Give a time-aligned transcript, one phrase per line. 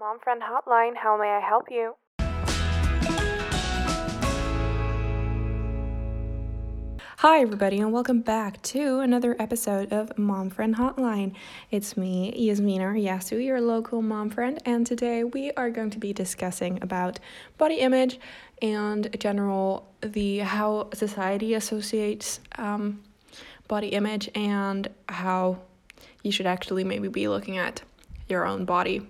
[0.00, 1.94] Mom Friend Hotline, how may I help you?
[7.18, 11.34] Hi, everybody, and welcome back to another episode of Mom Friend Hotline.
[11.70, 16.14] It's me, Yasmina Yasu, your local mom friend, and today we are going to be
[16.14, 17.20] discussing about
[17.58, 18.18] body image
[18.62, 23.02] and general the how society associates um,
[23.68, 25.58] body image and how
[26.22, 27.82] you should actually maybe be looking at
[28.30, 29.06] your own body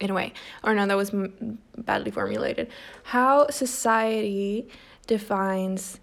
[0.00, 0.32] in a way.
[0.64, 2.68] Or no, that was m- badly formulated.
[3.04, 4.68] How society
[5.06, 6.00] defines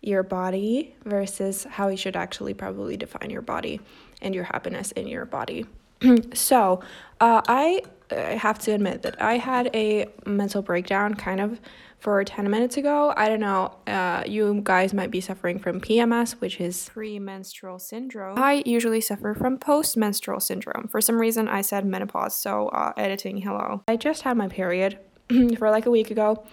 [0.00, 3.80] your body versus how you should actually probably define your body
[4.20, 5.66] and your happiness in your body.
[6.34, 6.80] so,
[7.20, 11.60] uh, I, I have to admit that I had a mental breakdown kind of
[12.04, 13.14] for 10 minutes ago.
[13.16, 18.38] I don't know, uh, you guys might be suffering from PMS, which is premenstrual syndrome.
[18.38, 20.86] I usually suffer from postmenstrual syndrome.
[20.86, 23.82] For some reason, I said menopause, so uh, editing, hello.
[23.88, 24.98] I just had my period
[25.58, 26.44] for like a week ago,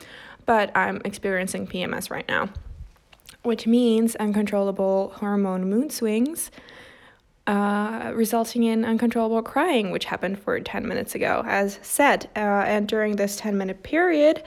[0.45, 2.49] but I'm experiencing PMS right now
[3.43, 6.51] which means uncontrollable hormone mood swings,
[7.47, 12.29] uh, resulting in uncontrollable crying, which happened for 10 minutes ago, as said.
[12.35, 14.43] Uh, and during this 10 minute period,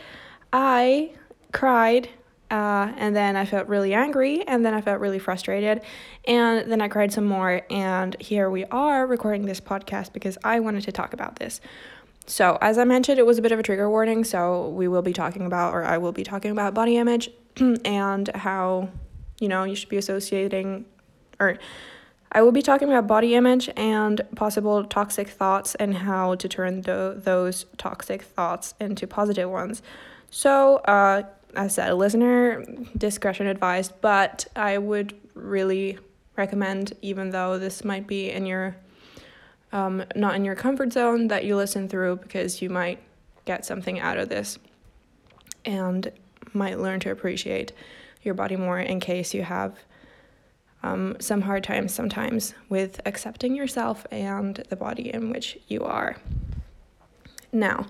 [0.55, 1.11] I
[1.53, 2.09] cried.
[2.51, 5.81] Uh, and then I felt really angry, and then I felt really frustrated,
[6.29, 7.63] and then I cried some more.
[7.69, 11.61] And here we are recording this podcast because I wanted to talk about this.
[12.27, 14.23] So, as I mentioned, it was a bit of a trigger warning.
[14.23, 17.31] So, we will be talking about, or I will be talking about body image
[17.85, 18.91] and how,
[19.41, 20.85] you know, you should be associating,
[21.41, 21.59] or
[22.31, 26.83] I will be talking about body image and possible toxic thoughts and how to turn
[26.83, 29.83] those toxic thoughts into positive ones.
[30.35, 31.23] So, uh,
[31.55, 32.65] as I said, listener
[32.99, 35.97] discretion advised, but I would really
[36.35, 38.75] recommend, even though this might be in your
[39.71, 42.99] um, not in your comfort zone, that you listen through because you might
[43.45, 44.59] get something out of this
[45.65, 46.11] and
[46.53, 47.73] might learn to appreciate
[48.25, 49.79] your body more in case you have
[50.83, 56.17] um, some hard times sometimes with accepting yourself and the body in which you are.
[57.53, 57.87] Now,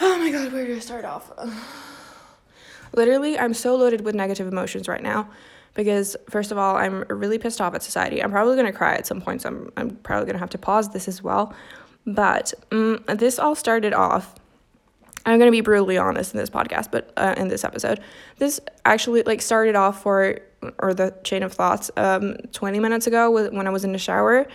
[0.00, 1.30] oh my god, where do I start off?
[2.92, 5.30] Literally, I'm so loaded with negative emotions right now
[5.74, 8.22] because first of all, I'm really pissed off at society.
[8.22, 10.90] I'm probably gonna cry at some point, so I'm, I'm probably gonna have to pause
[10.90, 11.54] this as well.
[12.06, 14.34] But um, this all started off
[15.26, 18.00] I'm gonna be brutally honest in this podcast, but uh, in this episode,
[18.38, 20.38] this actually like started off for
[20.78, 24.46] or the chain of thoughts um 20 minutes ago when I was in the shower,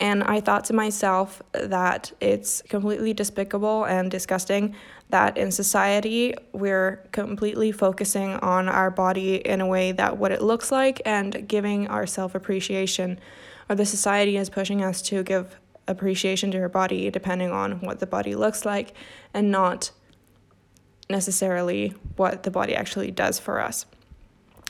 [0.00, 4.74] and I thought to myself that it's completely despicable and disgusting
[5.10, 10.42] that in society we're completely focusing on our body in a way that what it
[10.42, 13.20] looks like and giving our self appreciation,
[13.68, 15.58] or the society is pushing us to give
[15.88, 18.94] appreciation to our body depending on what the body looks like
[19.34, 19.90] and not
[21.10, 23.86] necessarily what the body actually does for us.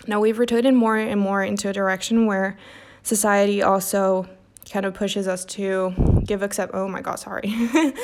[0.07, 2.59] Now, we've rotated more and more into a direction where
[3.03, 4.29] society also
[4.73, 5.93] kind of pushes us to
[6.25, 7.55] give accept oh my god sorry.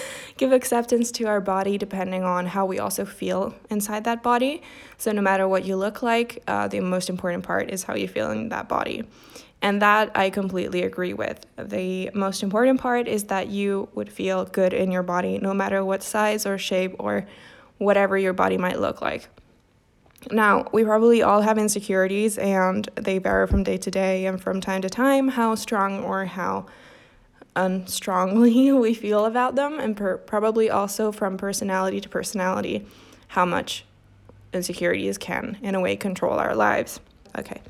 [0.36, 4.62] Give acceptance to our body depending on how we also feel inside that body.
[4.98, 8.06] So no matter what you look like uh, the most important part is how you
[8.06, 9.04] feel in that body.
[9.62, 11.46] And that i completely agree with.
[11.56, 15.82] The most important part is that you would feel good in your body no matter
[15.82, 17.26] what size or shape or
[17.78, 19.28] whatever your body might look like.
[20.30, 24.60] Now, we probably all have insecurities and they vary from day to day and from
[24.60, 26.66] time to time how strong or how
[27.56, 32.86] unstrongly we feel about them, and per- probably also from personality to personality
[33.28, 33.84] how much
[34.52, 37.00] insecurities can, in a way, control our lives.
[37.36, 37.60] Okay.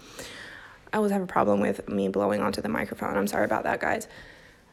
[0.92, 3.16] I always have a problem with me blowing onto the microphone.
[3.16, 4.08] I'm sorry about that, guys.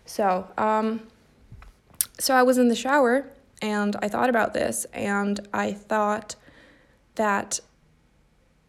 [0.05, 1.01] So, um,
[2.19, 3.25] so I was in the shower
[3.61, 6.35] and I thought about this and I thought
[7.15, 7.59] that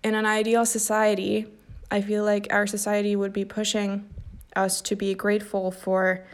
[0.02, 1.46] in an ideal society,
[1.90, 4.08] I feel like our society would be pushing
[4.54, 6.24] us to be grateful for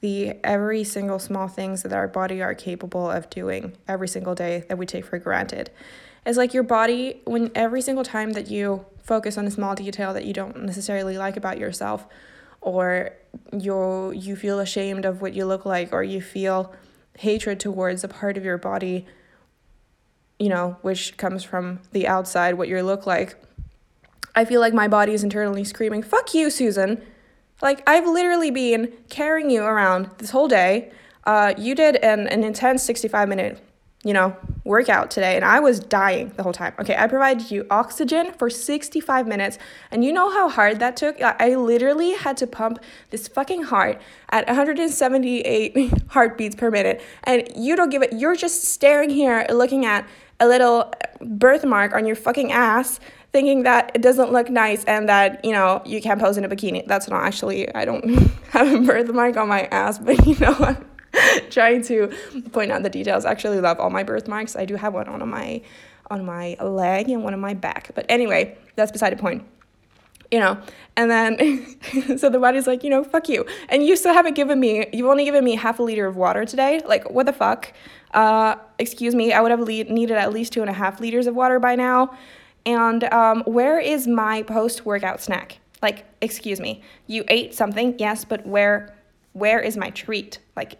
[0.00, 4.64] the every single small things that our body are capable of doing every single day
[4.68, 5.70] that we take for granted.
[6.24, 10.12] It's like your body, when every single time that you focus on a small detail
[10.12, 12.06] that you don't necessarily like about yourself,
[12.60, 13.10] or
[13.52, 16.74] you you feel ashamed of what you look like, or you feel
[17.18, 19.06] hatred towards a part of your body,
[20.38, 23.36] you know, which comes from the outside, what you look like,
[24.34, 27.02] I feel like my body is internally screaming, fuck you, Susan.
[27.62, 30.92] Like, I've literally been carrying you around this whole day.
[31.24, 33.62] Uh, you did an, an intense 65 minute
[34.06, 36.74] you know, workout today and I was dying the whole time.
[36.78, 39.58] Okay, I provided you oxygen for 65 minutes
[39.90, 41.20] and you know how hard that took?
[41.20, 42.78] I literally had to pump
[43.10, 44.00] this fucking heart
[44.30, 48.12] at 178 heartbeats per minute and you don't give it.
[48.12, 50.06] You're just staring here looking at
[50.40, 53.00] a little birthmark on your fucking ass
[53.32, 56.48] thinking that it doesn't look nice and that you know you can't pose in a
[56.48, 58.04] bikini that's not actually i don't
[58.50, 60.76] have a birthmark on my ass but you know i'm
[61.50, 62.12] trying to
[62.52, 63.24] point out the details.
[63.24, 64.56] I actually love all my birthmarks.
[64.56, 65.62] I do have one on my
[66.08, 67.90] on my leg and one on my back.
[67.94, 69.44] But anyway, that's beside the point.
[70.30, 70.60] You know,
[70.96, 73.46] and then so the body's like, you know, fuck you.
[73.68, 76.44] And you still haven't given me, you've only given me half a liter of water
[76.44, 76.82] today.
[76.86, 77.72] Like, what the fuck?
[78.12, 81.26] Uh, excuse me, I would have le- needed at least two and a half liters
[81.26, 82.16] of water by now.
[82.64, 85.60] And um, where is my post workout snack?
[85.82, 88.92] Like, excuse me, you ate something, yes, but where
[89.34, 90.38] where is my treat?
[90.56, 90.78] Like,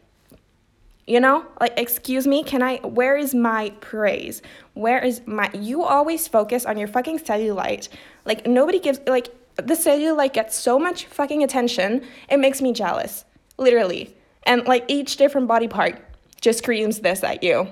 [1.07, 4.43] you know like excuse me can i where is my praise?
[4.75, 7.89] Where is my you always focus on your fucking cellulite.
[8.25, 13.25] Like nobody gives like the cellulite gets so much fucking attention it makes me jealous
[13.59, 14.15] literally.
[14.43, 16.03] And like each different body part
[16.41, 17.69] just screams this at you.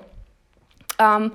[0.98, 1.34] Um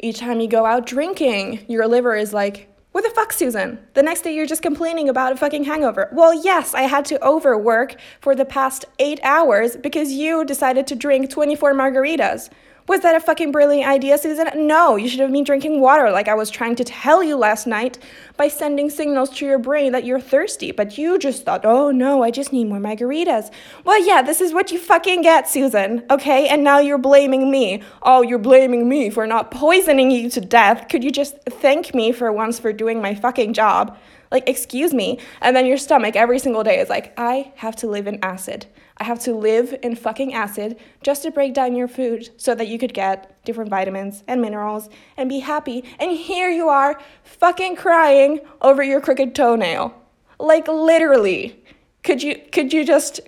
[0.00, 3.84] each time you go out drinking your liver is like what the fuck, Susan?
[3.94, 6.08] The next day you're just complaining about a fucking hangover.
[6.12, 10.94] Well, yes, I had to overwork for the past eight hours because you decided to
[10.94, 12.50] drink 24 margaritas.
[12.86, 14.46] Was that a fucking brilliant idea, Susan?
[14.66, 17.66] No, you should have been drinking water like I was trying to tell you last
[17.66, 17.98] night
[18.36, 20.70] by sending signals to your brain that you're thirsty.
[20.70, 23.50] But you just thought, oh no, I just need more margaritas.
[23.84, 26.46] Well, yeah, this is what you fucking get, Susan, okay?
[26.46, 27.82] And now you're blaming me.
[28.02, 30.88] Oh, you're blaming me for not poisoning you to death.
[30.90, 33.96] Could you just thank me for once for doing my fucking job?
[34.30, 35.20] Like, excuse me.
[35.40, 38.66] And then your stomach every single day is like, I have to live in acid.
[38.98, 42.68] I have to live in fucking acid just to break down your food so that
[42.68, 45.84] you could get different vitamins and minerals and be happy.
[45.98, 49.94] And here you are fucking crying over your crooked toenail.
[50.38, 51.60] Like literally.
[52.04, 53.20] Could you could you just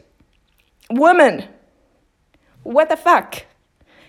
[0.91, 1.49] woman
[2.63, 3.45] what the fuck?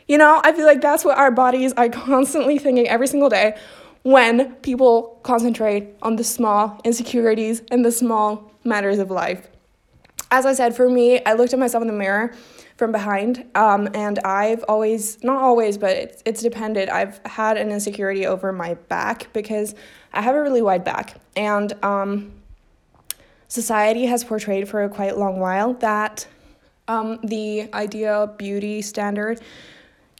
[0.07, 3.57] You know, I feel like that's what our bodies are constantly thinking every single day
[4.03, 9.47] when people concentrate on the small insecurities and the small matters of life
[10.31, 12.33] as I said, for me, I looked at myself in the mirror
[12.75, 16.89] from behind, um, and I've always, not always, but it's, it's depended.
[16.89, 19.73] I've had an insecurity over my back because
[20.13, 22.33] I have a really wide back, and um,
[23.47, 26.27] society has portrayed for a quite long while that
[26.87, 29.41] um, the ideal beauty standard,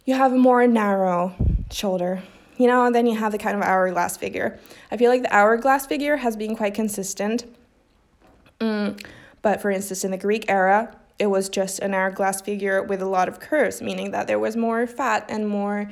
[0.06, 1.36] you have a more narrow
[1.70, 2.24] shoulder,
[2.58, 4.58] you know, and then you have the kind of hourglass figure.
[4.90, 7.46] I feel like the hourglass figure has been quite consistent.
[8.60, 9.00] Mm
[9.48, 13.06] but for instance, in the Greek era, it was just an hourglass figure with a
[13.06, 15.90] lot of curves, meaning that there was more fat and more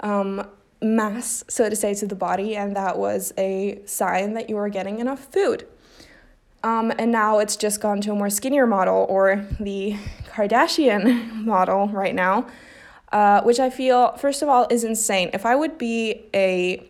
[0.00, 0.46] um,
[0.82, 4.68] mass, so to say, to the body, and that was a sign that you were
[4.68, 5.66] getting enough food.
[6.62, 9.96] Um, and now it's just gone to a more skinnier model or the
[10.34, 12.48] Kardashian model right now,
[13.12, 15.30] uh, which I feel, first of all, is insane.
[15.32, 16.86] If I would be a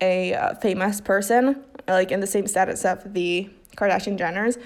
[0.00, 4.58] a uh, famous person, like in the same status of the Kardashian Jenners,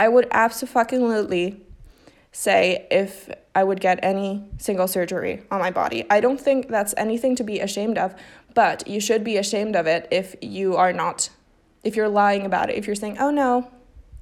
[0.00, 1.60] I would absolutely
[2.30, 6.04] say if I would get any single surgery on my body.
[6.08, 8.14] I don't think that's anything to be ashamed of,
[8.54, 11.30] but you should be ashamed of it if you are not,
[11.82, 12.76] if you're lying about it.
[12.76, 13.70] If you're saying, oh no,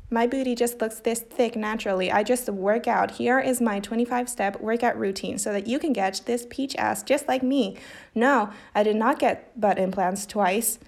[0.08, 2.12] my booty just looks this thick naturally.
[2.12, 3.12] I just work out.
[3.12, 7.02] Here is my 25 step workout routine so that you can get this peach ass
[7.02, 7.76] just like me.
[8.14, 10.78] No, I did not get butt implants twice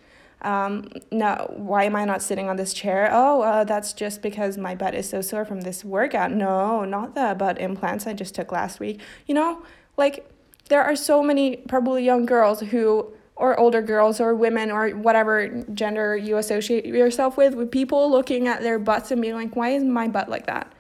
[0.43, 3.09] um, no, why am I not sitting on this chair?
[3.13, 6.31] Oh, uh, that's just because my butt is so sore from this workout.
[6.31, 9.01] No, not the butt implants I just took last week.
[9.27, 9.63] You know,
[9.97, 10.31] like
[10.69, 15.65] there are so many probably young girls who, or older girls, or women, or whatever
[15.75, 19.71] gender you associate yourself with, with people looking at their butts and being like, why
[19.71, 20.73] is my butt like that?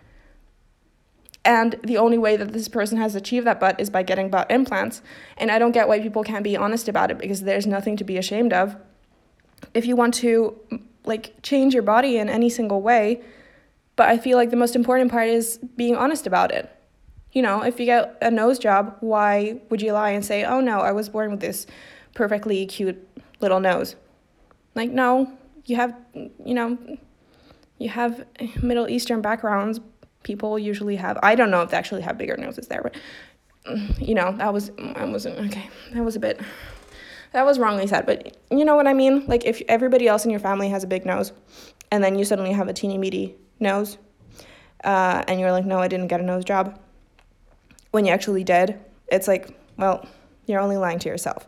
[1.44, 4.50] And the only way that this person has achieved that butt is by getting butt
[4.50, 5.02] implants.
[5.36, 8.04] And I don't get why people can't be honest about it because there's nothing to
[8.04, 8.76] be ashamed of
[9.74, 10.58] if you want to
[11.04, 13.22] like change your body in any single way.
[13.96, 16.70] But I feel like the most important part is being honest about it.
[17.32, 20.60] You know, if you get a nose job, why would you lie and say, "Oh
[20.60, 21.66] no, I was born with this
[22.14, 22.96] perfectly cute
[23.40, 23.96] little nose"?
[24.74, 25.32] Like, no,
[25.66, 26.78] you have, you know,
[27.78, 28.24] you have
[28.62, 29.80] Middle Eastern backgrounds.
[30.22, 31.18] People usually have.
[31.22, 32.94] I don't know if they actually have bigger noses there, but
[33.98, 35.68] you know, that was I wasn't okay.
[35.92, 36.40] That was a bit
[37.32, 39.24] that was wrongly said, but you know what I mean?
[39.26, 41.32] Like if everybody else in your family has a big nose
[41.90, 43.98] and then you suddenly have a teeny meaty nose
[44.84, 46.78] uh, and you're like, no, I didn't get a nose job.
[47.90, 50.06] When you actually did, it's like, well,
[50.48, 51.46] You're only lying to yourself.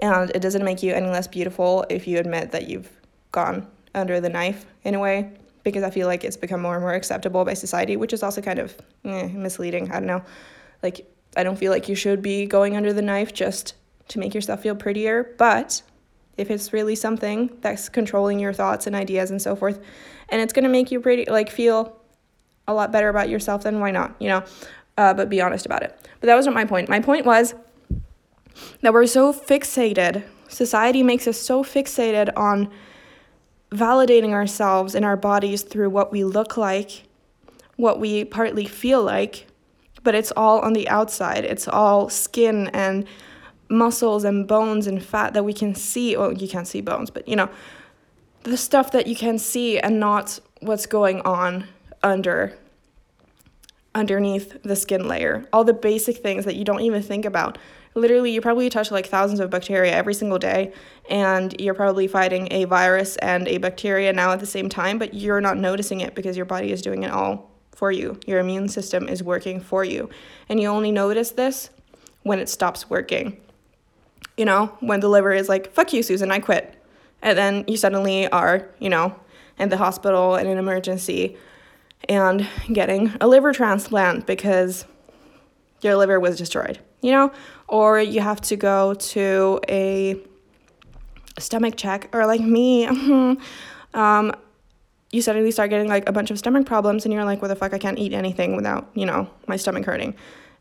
[0.00, 2.88] And it doesn't make you any less beautiful if you admit that you've
[3.32, 5.32] gone under the knife in a way,
[5.64, 8.40] because I feel like it's become more and more acceptable by society, which is also
[8.40, 8.74] kind of
[9.04, 9.90] eh, misleading.
[9.90, 10.22] I don't know.
[10.82, 13.74] Like, I don't feel like you should be going under the knife just
[14.10, 15.82] to make yourself feel prettier, but
[16.36, 19.80] if it's really something that's controlling your thoughts and ideas and so forth,
[20.28, 21.96] and it's gonna make you pretty, like, feel
[22.68, 24.44] a lot better about yourself, then why not, you know?
[24.96, 25.98] Uh, but be honest about it.
[26.20, 26.88] But that wasn't my point.
[26.88, 27.54] My point was
[28.82, 32.70] that we're so fixated, society makes us so fixated on
[33.70, 37.04] validating ourselves and our bodies through what we look like,
[37.76, 39.46] what we partly feel like,
[40.02, 41.44] but it's all on the outside.
[41.44, 43.06] It's all skin and
[43.70, 46.16] muscles and bones and fat that we can see.
[46.16, 47.48] Well, you can't see bones, but you know,
[48.42, 51.66] the stuff that you can see and not what's going on
[52.02, 52.56] under
[53.94, 55.46] underneath the skin layer.
[55.52, 57.58] All the basic things that you don't even think about.
[57.94, 60.72] Literally, you probably touch like thousands of bacteria every single day,
[61.08, 65.12] and you're probably fighting a virus and a bacteria now at the same time, but
[65.12, 68.18] you're not noticing it because your body is doing it all for you.
[68.26, 70.08] Your immune system is working for you.
[70.48, 71.70] And you only notice this
[72.22, 73.38] when it stops working.
[74.40, 76.74] You know, when the liver is like, fuck you, Susan, I quit.
[77.20, 79.14] And then you suddenly are, you know,
[79.58, 81.36] in the hospital in an emergency
[82.08, 84.86] and getting a liver transplant because
[85.82, 87.30] your liver was destroyed, you know?
[87.68, 90.18] Or you have to go to a
[91.38, 92.86] stomach check, or like me,
[93.92, 94.32] um,
[95.10, 97.56] you suddenly start getting like a bunch of stomach problems and you're like, what the
[97.56, 100.14] fuck, I can't eat anything without, you know, my stomach hurting.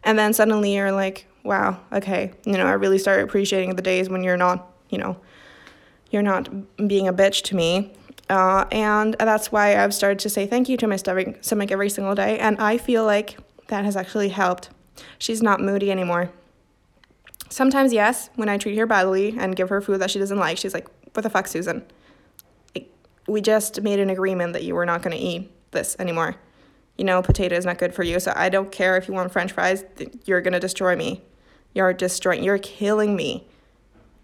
[0.04, 4.10] And then suddenly you're like, wow, okay, you know, I really start appreciating the days
[4.10, 5.18] when you're not, you know,
[6.12, 6.50] you're not
[6.88, 7.94] being a bitch to me.
[8.30, 12.14] Uh, and that's why I've started to say thank you to my stomach every single
[12.14, 12.38] day.
[12.38, 14.70] And I feel like that has actually helped.
[15.18, 16.32] She's not moody anymore.
[17.50, 20.58] Sometimes, yes, when I treat her badly and give her food that she doesn't like,
[20.58, 21.84] she's like, what the fuck, Susan?
[23.28, 26.36] We just made an agreement that you were not going to eat this anymore.
[26.98, 28.20] You know, potato is not good for you.
[28.20, 29.84] So I don't care if you want french fries,
[30.26, 31.24] you're going to destroy me.
[31.74, 33.48] You're destroying, you're killing me.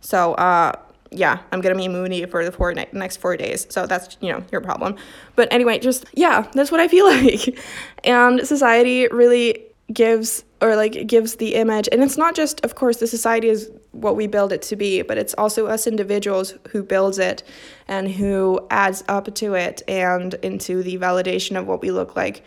[0.02, 0.74] So, uh,
[1.12, 3.68] yeah, I'm gonna be moody for the four ne- next four days.
[3.70, 4.96] So that's you know your problem.
[5.36, 7.58] But anyway, just yeah, that's what I feel like.
[8.04, 12.98] and society really gives or like gives the image, and it's not just, of course,
[12.98, 16.84] the society is what we build it to be, but it's also us individuals who
[16.84, 17.44] builds it
[17.88, 22.44] and who adds up to it and into the validation of what we look like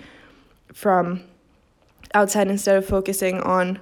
[0.75, 1.23] from
[2.14, 3.78] outside instead of focusing on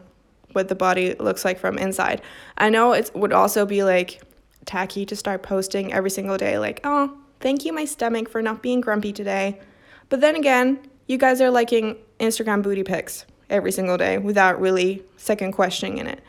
[0.56, 2.20] what the body looks like from inside.
[2.58, 4.20] I know it would also be like
[4.64, 8.62] tacky to start posting every single day, like, oh, thank you, my stomach, for not
[8.62, 9.60] being grumpy today.
[10.08, 15.04] But then again, you guys are liking Instagram booty pics every single day without really
[15.16, 16.20] second questioning in it.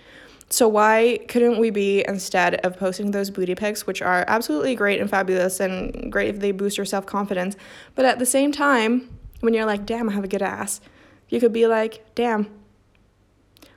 [0.49, 5.01] So why couldn't we be instead of posting those booty pics, which are absolutely great
[5.01, 7.57] and fabulous and great if they boost your self confidence,
[7.95, 9.09] but at the same time,
[9.41, 10.79] when you're like, damn, I have a good ass,
[11.29, 12.47] you could be like, damn,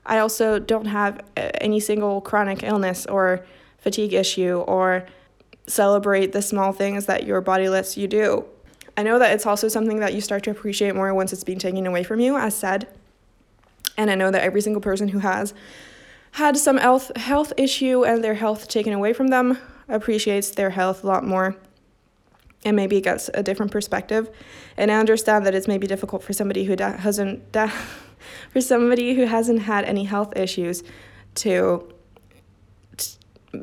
[0.07, 3.45] I also don't have uh, any single chronic illness or
[3.79, 5.07] fatigue issue or
[5.67, 8.45] celebrate the small things that your body lets you do.
[8.97, 11.59] I know that it's also something that you start to appreciate more once it's being
[11.59, 12.89] taken away from you, as said.
[13.97, 15.55] And I know that every single person who has
[16.33, 21.03] had some health health issue and their health taken away from them appreciates their health
[21.03, 21.57] a lot more
[22.65, 24.31] and maybe gets a different perspective.
[24.77, 27.73] And I understand that it's maybe difficult for somebody who da- hasn't da-
[28.51, 30.83] for somebody who hasn't had any health issues
[31.37, 31.93] to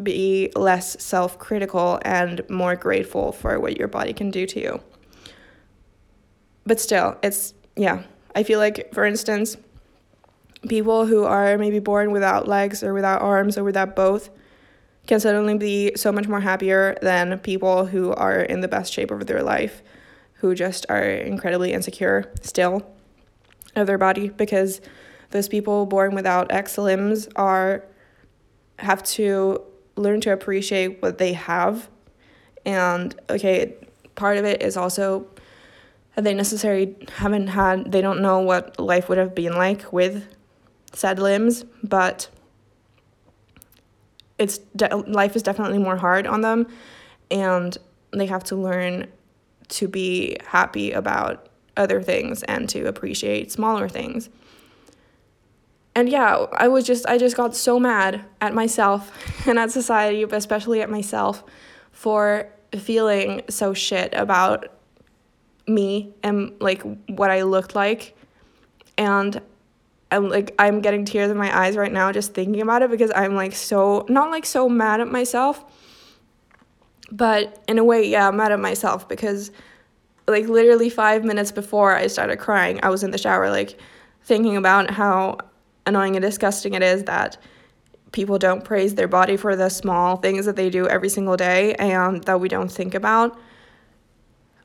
[0.03, 4.81] be less self critical and more grateful for what your body can do to you.
[6.65, 8.03] But still, it's, yeah,
[8.35, 9.55] I feel like, for instance,
[10.67, 14.29] people who are maybe born without legs or without arms or without both
[15.07, 19.11] can suddenly be so much more happier than people who are in the best shape
[19.11, 19.81] of their life,
[20.33, 22.96] who just are incredibly insecure still
[23.77, 24.81] of their body because
[25.31, 27.83] those people born without X limbs are
[28.79, 29.61] have to
[29.95, 31.89] learn to appreciate what they have.
[32.65, 33.75] And okay,
[34.15, 35.27] part of it is also
[36.15, 40.25] they necessarily haven't had, they don't know what life would have been like with
[40.93, 42.29] said limbs, but
[44.39, 46.67] it's de- life is definitely more hard on them
[47.29, 47.77] and
[48.11, 49.07] they have to learn
[49.67, 51.46] to be happy about
[51.77, 54.29] other things and to appreciate smaller things
[55.97, 59.11] and yeah, I was just I just got so mad at myself
[59.47, 61.43] and at society, but especially at myself
[61.91, 64.67] for feeling so shit about
[65.67, 68.15] me and like what I looked like.
[68.95, 69.41] And
[70.11, 73.11] I'm like I'm getting tears in my eyes right now just thinking about it because
[73.15, 75.65] I'm like so not like so mad at myself
[77.11, 79.51] but in a way yeah I'm mad at myself because
[80.27, 83.79] like literally 5 minutes before I started crying I was in the shower like
[84.23, 85.37] thinking about how
[85.85, 87.37] annoying and disgusting it is that
[88.11, 91.73] people don't praise their body for the small things that they do every single day
[91.75, 93.39] and that we don't think about.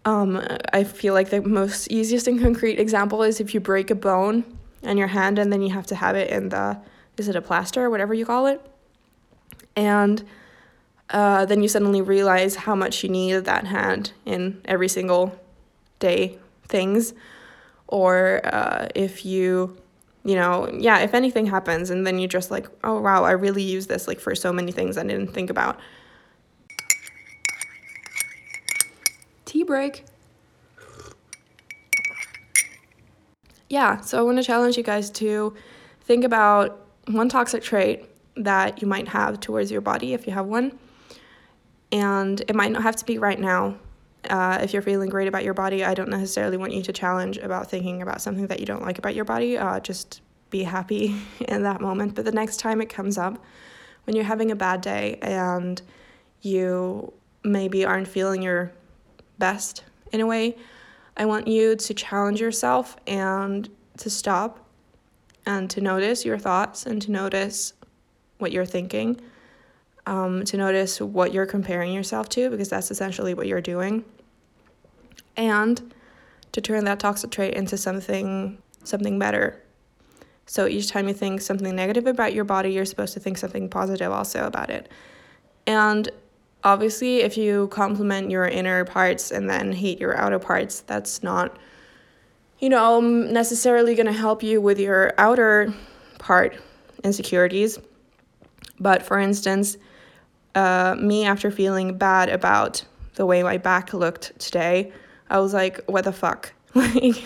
[0.05, 3.95] Um, I feel like the most easiest and concrete example is if you break a
[3.95, 4.45] bone
[4.83, 6.81] in your hand and then you have to have it in the
[7.17, 8.61] is it a plaster or whatever you call it?
[9.77, 10.25] And
[11.11, 15.39] uh, then you suddenly realize how much you need that hand in every single
[16.03, 17.15] day things
[17.87, 19.77] or uh, if you
[20.25, 23.63] you know yeah if anything happens and then you just like oh wow i really
[23.63, 25.81] use this like for so many things i didn't think about
[29.47, 30.05] tea break
[33.73, 35.55] yeah, so I want to challenge you guys to
[36.03, 38.05] think about one toxic trait
[38.37, 40.79] that you might have towards your body if you have one.
[41.91, 43.77] And it might not have to be right now.
[44.31, 47.39] Uh, if you're feeling great about your body, I don't necessarily want you to challenge
[47.39, 49.59] about thinking about something that you don't like about your body.
[49.59, 51.17] Uh, just be happy
[51.49, 52.15] in that moment.
[52.15, 53.43] But the next time it comes up,
[54.05, 55.81] when you're having a bad day and
[56.41, 57.13] you
[57.45, 58.73] maybe aren't feeling your
[59.39, 60.57] best in a way,
[61.17, 64.65] I want you to challenge yourself and to stop
[65.47, 67.75] and to notice your thoughts and to notice
[68.39, 69.21] what you're thinking,
[70.07, 74.05] um, to notice what you're comparing yourself to, because that's essentially what you're doing,
[75.37, 75.93] and
[76.53, 79.63] to turn that toxic trait into something something better.
[80.47, 83.69] So each time you think something negative about your body, you're supposed to think something
[83.69, 84.89] positive also about it.
[85.67, 86.11] And
[86.65, 91.57] obviously, if you compliment your inner parts and then hate your outer parts, that's not,
[92.59, 95.73] you know, necessarily going to help you with your outer
[96.19, 96.61] part
[97.05, 97.79] insecurities.
[98.81, 99.77] But for instance,
[100.55, 104.93] uh, me after feeling bad about the way my back looked today,
[105.29, 106.53] I was like, what the fuck?
[106.75, 107.23] like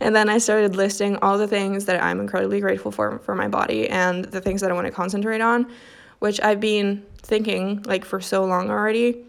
[0.00, 3.46] and then I started listing all the things that I'm incredibly grateful for for my
[3.46, 5.70] body and the things that I want to concentrate on,
[6.20, 9.24] which I've been thinking like for so long already.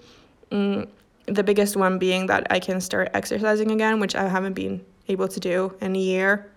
[0.52, 0.88] Mm,
[1.26, 5.28] the biggest one being that I can start exercising again, which I haven't been able
[5.28, 6.50] to do in a year.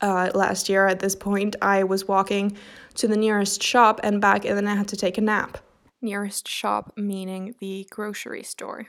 [0.00, 2.56] Uh, last year at this point, I was walking
[2.94, 5.58] to the nearest shop and back, and then I had to take a nap.
[6.02, 8.88] Nearest shop meaning the grocery store,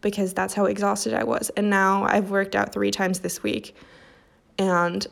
[0.00, 1.50] because that's how exhausted I was.
[1.50, 3.76] And now I've worked out three times this week,
[4.58, 5.06] and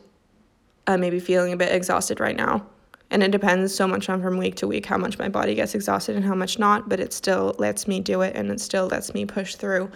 [0.85, 2.65] I may be feeling a bit exhausted right now.
[3.09, 5.73] And it depends so much on from week to week how much my body gets
[5.73, 8.87] exhausted and how much not but it still lets me do it and it still
[8.87, 9.89] lets me push through.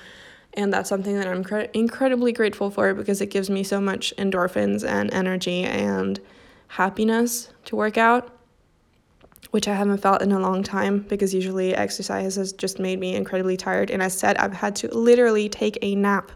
[0.54, 4.14] And that's something that i'm cre- incredibly grateful for because it gives me so much
[4.18, 6.20] endorphins and energy and
[6.68, 8.41] happiness to work out
[9.52, 13.16] which i haven't felt in a long time because usually exercise has just made me
[13.16, 16.32] incredibly tired and I said i've had to literally take a nap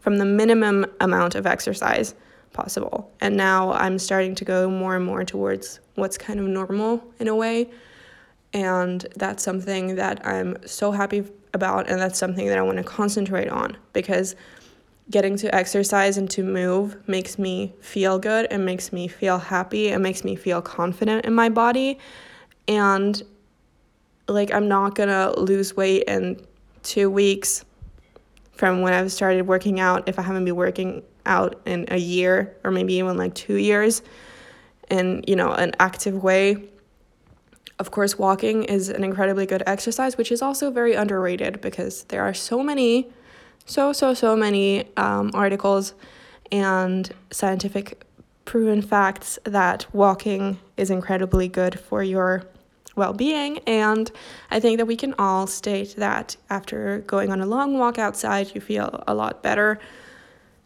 [0.00, 2.14] from the minimum amount of exercise
[2.52, 3.12] possible.
[3.20, 7.28] And now I'm starting to go more and more towards what's kind of normal in
[7.28, 7.70] a way.
[8.52, 11.24] And that's something that I'm so happy
[11.54, 14.34] about, and that's something that I want to concentrate on because
[15.10, 19.90] getting to exercise and to move makes me feel good and makes me feel happy
[19.90, 21.98] and makes me feel confident in my body.
[22.70, 23.20] And
[24.28, 26.40] like, I'm not gonna lose weight in
[26.84, 27.64] two weeks
[28.52, 32.56] from when I've started working out if I haven't been working out in a year
[32.62, 34.02] or maybe even like two years
[34.88, 36.68] in you know an active way.
[37.78, 42.22] Of course walking is an incredibly good exercise which is also very underrated because there
[42.22, 43.08] are so many
[43.66, 45.94] so so so many um, articles
[46.52, 48.04] and scientific
[48.44, 52.44] proven facts that walking is incredibly good for your
[53.00, 54.12] well-being and
[54.50, 58.54] i think that we can all state that after going on a long walk outside
[58.54, 59.78] you feel a lot better.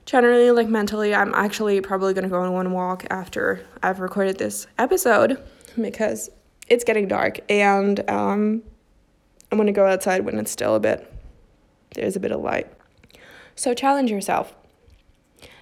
[0.07, 4.67] Generally like mentally i'm actually probably to go on one walk after i've recorded this
[4.77, 5.43] episode
[5.81, 6.29] because
[6.69, 8.63] it's getting dark and um,
[9.51, 11.11] i'm to go outside when it's still a bit
[11.95, 12.71] there's a bit of light.
[13.57, 14.55] So challenge yourself.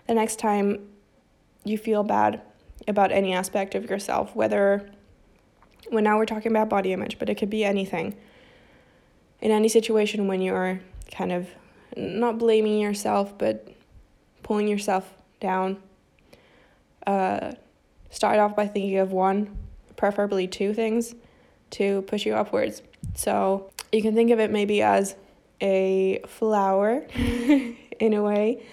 [0.07, 0.89] The next time
[1.65, 2.41] you feel bad
[2.89, 4.91] about any aspect of yourself whether
[5.91, 8.17] well now we're talking about body image but it could be anything
[9.41, 11.49] in any situation when you're kind of
[11.97, 13.69] not blaming yourself but
[14.43, 15.77] pulling yourself down.
[17.07, 17.53] Uh,
[18.11, 19.57] start off by thinking of one,
[19.97, 21.15] preferably two things
[21.71, 22.83] to push you upwards.
[23.15, 25.17] So you can think of it maybe as
[25.61, 28.65] a flower in a way.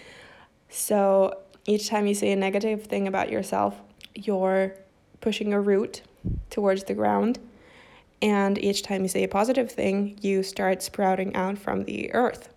[0.69, 3.79] So each time you say a negative thing about yourself,
[4.15, 4.75] you're
[5.21, 6.01] pushing a root
[6.49, 7.39] towards the ground.
[8.21, 12.49] And each time you say a positive thing, you start sprouting out from the earth.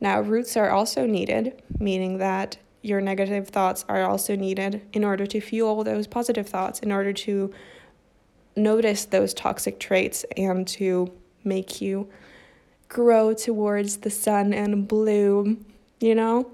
[0.00, 5.26] Now, roots are also needed, meaning that your negative thoughts are also needed in order
[5.26, 7.52] to fuel those positive thoughts, in order to
[8.56, 11.12] notice those toxic traits and to
[11.44, 12.08] make you
[12.88, 15.66] grow towards the sun and bloom,
[16.00, 16.50] you know?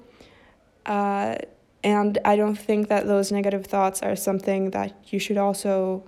[0.86, 1.36] Uh,
[1.82, 6.02] and I don't think that those negative thoughts are something that you should also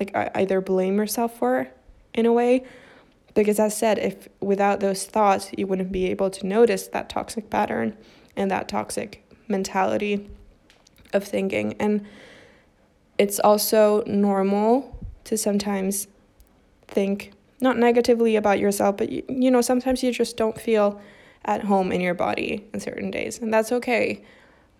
[0.00, 1.68] like either blame yourself for
[2.14, 2.64] in a way
[3.34, 7.48] because as said if without those thoughts you wouldn't be able to notice that toxic
[7.50, 7.96] pattern
[8.36, 10.28] and that toxic mentality
[11.12, 11.74] of thinking.
[11.78, 12.06] And
[13.18, 16.06] it's also normal to sometimes
[16.88, 21.00] think not negatively about yourself but you, you know sometimes you just don't feel
[21.44, 24.22] at home in your body in certain days and that's okay.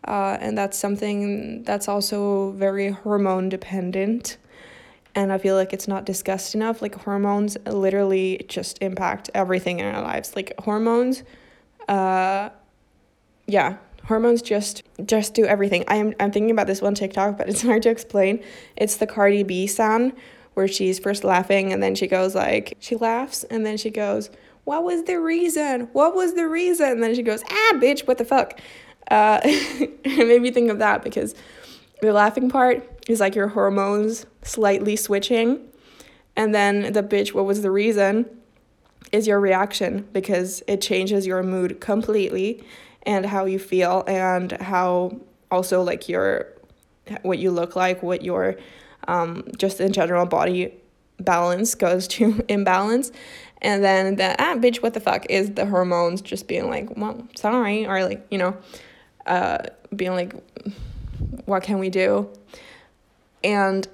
[0.09, 4.39] Uh, and that's something that's also very hormone dependent
[5.15, 6.83] and I feel like it's not discussed enough.
[6.83, 10.37] Like hormones literally just impact everything in our lives.
[10.37, 11.23] Like hormones,
[11.89, 12.51] uh,
[13.47, 15.85] yeah, hormones just just do everything.
[15.89, 18.43] I'm I'm thinking about this one TikTok, but it's hard to explain.
[18.77, 20.13] It's the Cardi B sound
[20.55, 24.31] where she's first laughing and then she goes like she laughs and then she goes,
[24.65, 25.89] "What was the reason?
[25.93, 28.61] What was the reason?" And then she goes, "Ah, bitch, what the fuck."
[29.11, 31.35] Uh, it made me think of that because
[32.01, 35.67] the laughing part is like your hormones slightly switching.
[36.37, 38.27] And then the bitch, what was the reason?
[39.13, 42.65] Is your reaction because it changes your mood completely
[43.03, 45.19] and how you feel and how
[45.51, 46.47] also like your
[47.23, 48.57] what you look like, what your
[49.09, 50.75] um, just in general body
[51.19, 53.11] balance goes to imbalance.
[53.63, 57.27] And then the ah bitch, what the fuck is the hormones just being like, well,
[57.37, 58.57] sorry, or like, you know,
[59.27, 59.59] uh,
[59.95, 60.35] being like,
[61.45, 62.31] what can we do?
[63.43, 63.87] And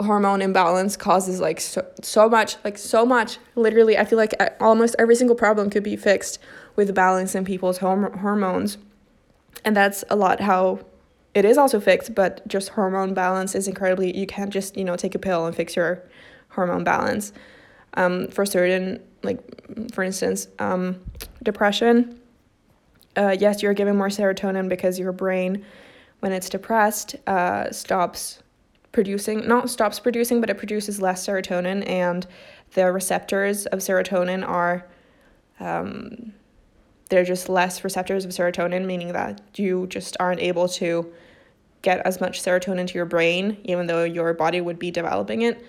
[0.00, 3.38] hormone imbalance causes like so, so much, like so much.
[3.54, 6.38] Literally, I feel like almost every single problem could be fixed
[6.76, 8.78] with balance in people's horm- hormones.
[9.64, 10.80] And that's a lot how
[11.32, 14.96] it is also fixed, but just hormone balance is incredibly, you can't just, you know,
[14.96, 16.02] take a pill and fix your
[16.50, 17.32] hormone balance.
[17.94, 19.40] Um, for certain, like,
[19.92, 21.00] for instance, um,
[21.42, 22.20] depression,
[23.16, 25.64] uh, yes, you're given more serotonin because your brain
[26.20, 28.42] when it's depressed, uh, stops
[28.94, 32.26] producing, not stops producing, but it produces less serotonin, and
[32.72, 34.86] the receptors of serotonin are,
[35.60, 36.32] um,
[37.10, 41.12] they're just less receptors of serotonin, meaning that you just aren't able to
[41.82, 45.62] get as much serotonin to your brain, even though your body would be developing it.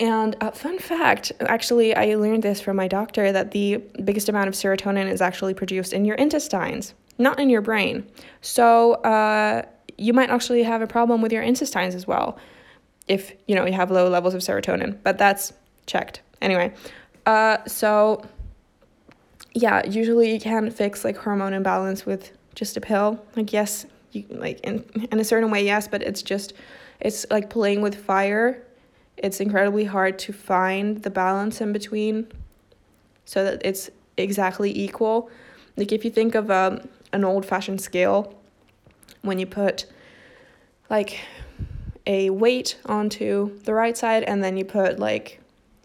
[0.00, 4.48] And a fun fact actually, I learned this from my doctor that the biggest amount
[4.48, 8.06] of serotonin is actually produced in your intestines not in your brain.
[8.40, 9.62] So uh,
[9.96, 12.38] you might actually have a problem with your intestines as well
[13.06, 14.98] if you know you have low levels of serotonin.
[15.02, 15.52] But that's
[15.86, 16.72] checked anyway.
[17.26, 18.24] Uh, so
[19.54, 23.24] yeah, usually you can fix like hormone imbalance with just a pill.
[23.36, 26.54] Like yes, you like in in a certain way yes, but it's just
[27.00, 28.62] it's like playing with fire.
[29.16, 32.26] It's incredibly hard to find the balance in between
[33.24, 35.30] so that it's exactly equal.
[35.76, 36.80] Like if you think of um,
[37.12, 38.34] an old fashioned scale
[39.24, 39.86] when you put
[40.90, 41.20] like
[42.06, 45.40] a weight onto the right side and then you put like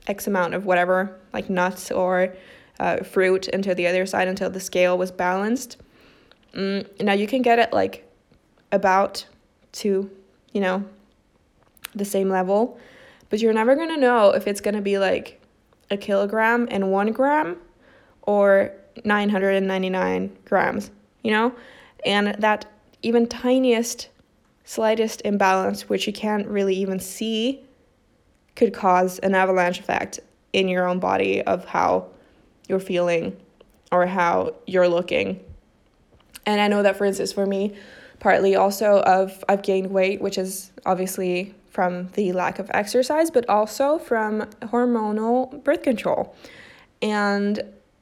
[0.08, 2.36] X amount of whatever, like nuts or
[2.80, 5.78] uh, fruit into the other side until the scale was balanced.
[6.54, 8.10] Mm, now you can get it like
[8.71, 9.25] about
[9.71, 10.10] to,
[10.52, 10.84] you know,
[11.95, 12.80] the same level,
[13.30, 15.41] but you're never gonna know if it's gonna be like
[15.89, 17.58] a kilogram and one gram
[18.23, 18.71] or
[19.06, 20.91] 999 grams
[21.23, 21.54] you know?
[22.06, 22.65] And that
[23.01, 24.09] even tiniest,
[24.63, 27.63] slightest imbalance, which you can't really even see,
[28.55, 30.19] could cause an avalanche effect
[30.53, 32.07] in your own body of how
[32.67, 33.35] you're feeling
[33.91, 35.39] or how you're looking.
[36.45, 37.75] And I know that, for instance, for me,
[38.19, 43.47] partly also of I've gained weight, which is obviously from the lack of exercise, but
[43.47, 46.35] also from hormonal birth control.
[47.01, 47.62] And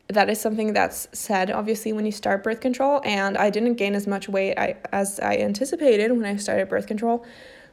[0.10, 3.94] that is something that's said obviously when you start birth control and i didn't gain
[3.94, 7.26] as much weight I, as i anticipated when i started birth control.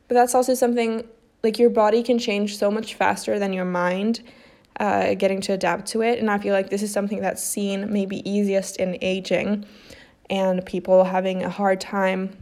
[0.09, 1.09] But that's also something
[1.43, 4.21] like your body can change so much faster than your mind
[4.81, 6.19] uh, getting to adapt to it.
[6.19, 9.65] And i feel like this is something that's seen maybe easiest in aging
[10.29, 12.37] and people having a hard time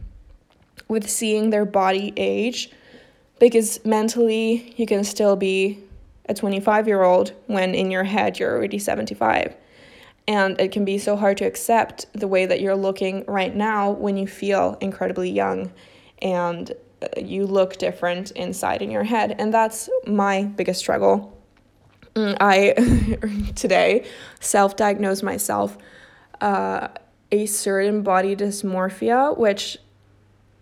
[0.87, 2.71] with seeing their body age.
[3.39, 5.79] Because mentally you can still be
[6.27, 9.55] a 25 year old when in your head you're already 75
[10.27, 13.91] and it can be so hard to accept the way that you're looking right now
[13.91, 15.71] when you feel incredibly young
[16.21, 16.71] and
[17.21, 19.35] you look different inside in your head.
[19.37, 21.37] And that's my biggest struggle.
[22.15, 24.05] Mm, I today
[24.39, 25.77] self diagnosed myself
[26.41, 26.89] uh,
[27.31, 29.77] a certain body dysmorphia, which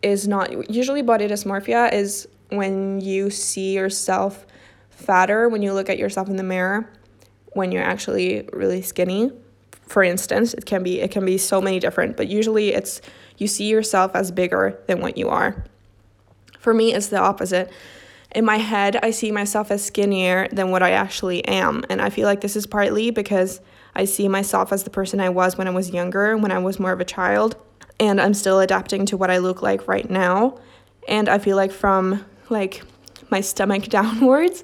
[0.02, 4.46] is not usually body dysmorphia is when you see yourself
[4.90, 6.92] fatter when you look at yourself in the mirror
[7.54, 9.32] when you're actually really skinny
[9.92, 13.02] for instance it can be it can be so many different but usually it's
[13.38, 15.64] you see yourself as bigger than what you are
[16.60, 17.70] for me it's the opposite
[18.34, 22.10] in my head i see myself as skinnier than what i actually am and i
[22.10, 23.60] feel like this is partly because
[23.94, 26.80] i see myself as the person i was when i was younger when i was
[26.80, 27.56] more of a child
[28.00, 30.58] and i'm still adapting to what i look like right now
[31.08, 32.84] and i feel like from like
[33.30, 34.64] my stomach downwards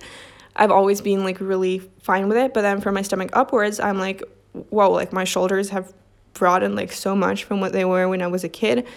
[0.59, 2.53] I've always been like really fine with it.
[2.53, 4.23] But then from my stomach upwards, I'm like,
[4.69, 5.93] whoa, like my shoulders have
[6.33, 8.87] broadened like so much from what they were when I was a kid.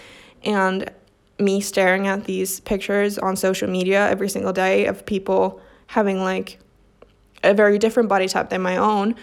[0.44, 0.90] And
[1.38, 6.58] me staring at these pictures on social media every single day of people having like
[7.42, 9.14] a very different body type than my own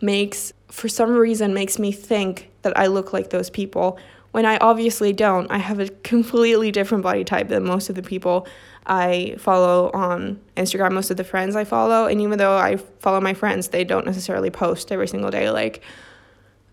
[0.00, 3.98] makes for some reason makes me think that I look like those people
[4.36, 5.50] when I obviously don't.
[5.50, 8.46] I have a completely different body type than most of the people
[8.84, 12.04] I follow on Instagram, most of the friends I follow.
[12.04, 15.82] And even though I follow my friends, they don't necessarily post every single day like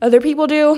[0.01, 0.77] other people do.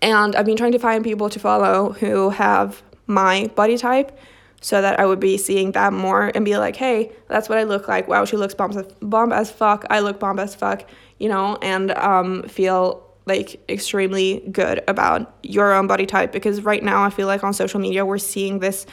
[0.00, 4.16] And I've been trying to find people to follow who have my body type
[4.60, 7.64] so that I would be seeing that more and be like, hey, that's what I
[7.64, 8.06] look like.
[8.06, 9.84] Wow, she looks bomb as, bomb as fuck.
[9.90, 15.74] I look bomb as fuck, you know, and um, feel like extremely good about your
[15.74, 18.86] own body type because right now I feel like on social media we're seeing this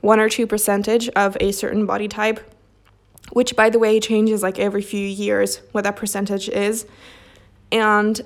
[0.00, 2.40] one or two percentage of a certain body type,
[3.32, 6.86] which by the way changes like every few years what that percentage is.
[7.70, 8.20] And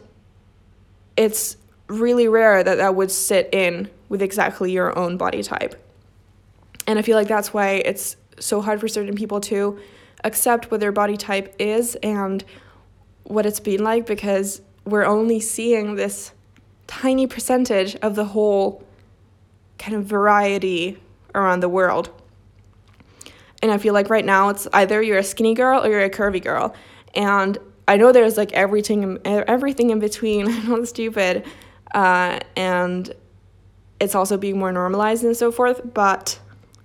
[1.16, 1.56] it's
[1.88, 5.74] really rare that that would sit in with exactly your own body type.
[6.86, 9.78] And I feel like that's why it's so hard for certain people to
[10.24, 12.44] accept what their body type is and
[13.24, 16.32] what it's been like because we're only seeing this
[16.86, 18.84] tiny percentage of the whole
[19.78, 21.00] kind of variety
[21.34, 22.10] around the world.
[23.62, 26.10] And I feel like right now it's either you're a skinny girl or you're a
[26.10, 26.74] curvy girl.
[27.14, 30.48] And I know there's like everything everything in between.
[30.50, 31.44] I know it's stupid.
[31.92, 33.12] Uh, and
[34.00, 36.38] it's also being more normalized and so forth, but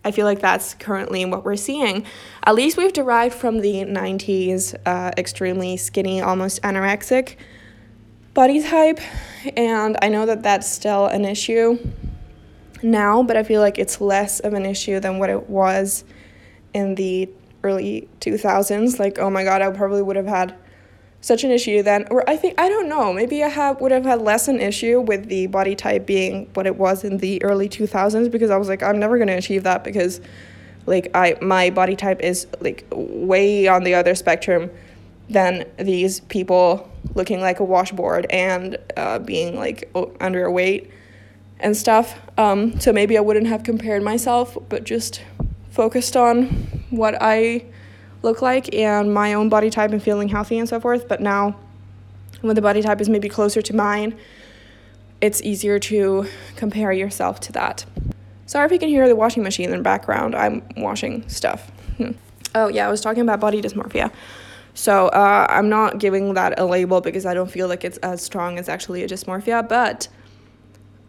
[0.03, 2.05] I feel like that's currently what we're seeing.
[2.43, 7.37] At least we've derived from the 90s uh, extremely skinny, almost anorexic
[8.35, 8.99] body type.
[9.57, 11.79] And I know that that's still an issue
[12.83, 16.03] now, but I feel like it's less of an issue than what it was
[16.75, 17.29] in the
[17.63, 18.99] early 2000s.
[18.99, 20.55] Like, oh my god, I probably would have had
[21.21, 24.05] such an issue then or I think I don't know, maybe I have would have
[24.05, 27.67] had less an issue with the body type being what it was in the early
[27.67, 30.21] 2000s because I was like I'm never going to achieve that because
[30.85, 34.69] like I my body type is like way on the other spectrum
[35.29, 40.89] than these people looking like a washboard and uh, being like underweight
[41.59, 42.19] and stuff.
[42.37, 45.21] Um, so maybe I wouldn't have compared myself, but just
[45.71, 46.45] focused on
[46.89, 47.65] what I
[48.21, 51.07] look like and my own body type and feeling healthy and so forth.
[51.07, 51.55] But now,
[52.41, 54.17] when the body type is maybe closer to mine,
[55.21, 57.85] it's easier to compare yourself to that.
[58.45, 60.35] Sorry if you can hear the washing machine in the background.
[60.35, 61.71] I'm washing stuff.
[61.97, 62.11] Hmm.
[62.53, 64.11] Oh, yeah, I was talking about body dysmorphia.
[64.75, 68.21] So uh, I'm not giving that a label because I don't feel like it's as
[68.21, 70.07] strong as actually a dysmorphia, but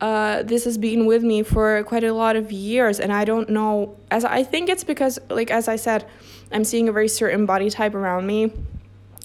[0.00, 3.48] uh, this has been with me for quite a lot of years and i don't
[3.48, 6.04] know as i think it's because like as i said
[6.52, 8.52] i'm seeing a very certain body type around me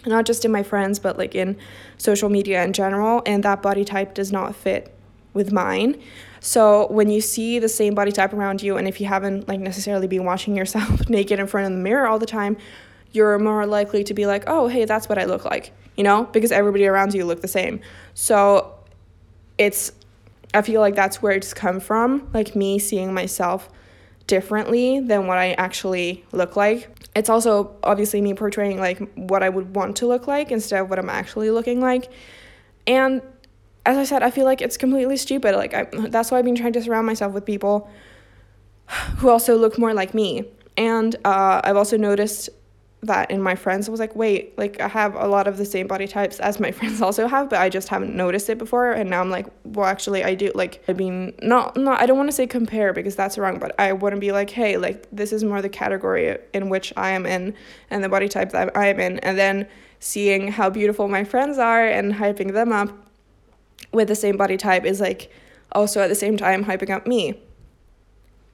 [0.06, 1.58] not just in my friends but like in
[1.98, 4.96] social media in general and that body type does not fit
[5.34, 6.02] with mine.
[6.40, 9.60] So when you see the same body type around you and if you haven't like
[9.60, 12.58] necessarily been watching yourself naked in front of the mirror all the time
[13.12, 16.24] you're more likely to be like oh hey that's what i look like you know
[16.26, 17.80] because everybody around you look the same
[18.14, 18.74] so
[19.58, 19.92] it's
[20.54, 23.70] I feel like that's where it's come from, like me seeing myself
[24.28, 26.90] differently than what I actually look like.
[27.16, 30.90] It's also obviously me portraying like what I would want to look like instead of
[30.90, 32.12] what I'm actually looking like.
[32.88, 33.22] And
[33.86, 35.56] as I said, I feel like it's completely stupid.
[35.56, 37.90] Like I, that's why I've been trying to surround myself with people
[39.18, 40.46] who also look more like me.
[40.78, 42.50] And uh, I've also noticed
[43.04, 45.66] that in my friends I was like, wait, like I have a lot of the
[45.66, 48.92] same body types as my friends also have, but I just haven't noticed it before.
[48.92, 50.52] And now I'm like, well, actually, I do.
[50.54, 53.74] Like, I mean, not, not, I don't want to say compare because that's wrong, but
[53.80, 57.26] I to be like, hey, like this is more the category in which I am
[57.26, 57.56] in
[57.90, 59.20] and the body type that I am in.
[59.20, 59.68] And then
[60.00, 62.90] seeing how beautiful my friends are and hyping them up
[63.92, 65.32] with the same body type is like
[65.72, 67.40] also at the same time hyping up me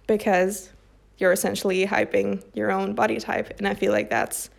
[0.08, 0.72] because
[1.18, 3.54] you're essentially hyping your own body type.
[3.58, 4.50] And I feel like that's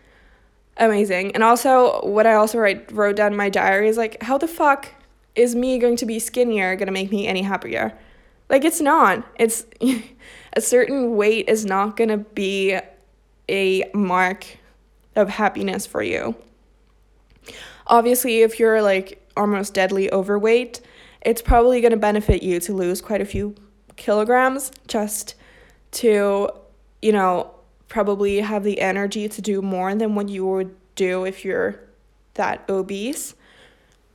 [0.76, 1.34] amazing.
[1.34, 4.48] And also, what I also write, wrote down in my diary is like, how the
[4.48, 4.88] fuck
[5.34, 7.96] is me going to be skinnier going to make me any happier?
[8.48, 9.24] Like, it's not.
[9.38, 9.66] It's
[10.52, 12.78] a certain weight is not going to be
[13.48, 14.46] a mark
[15.16, 16.34] of happiness for you.
[17.86, 20.80] Obviously, if you're like almost deadly overweight,
[21.22, 23.54] it's probably going to benefit you to lose quite a few
[23.96, 25.34] kilograms just
[25.92, 26.50] to,
[27.02, 27.50] you know,
[27.88, 31.80] probably have the energy to do more than what you would do if you're
[32.34, 33.34] that obese.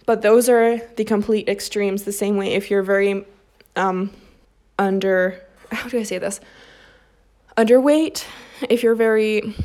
[0.05, 2.03] But those are the complete extremes.
[2.03, 3.25] The same way if you're very
[3.75, 4.12] um,
[4.77, 6.39] under, how do I say this?
[7.57, 8.25] Underweight,
[8.69, 9.55] if you're very,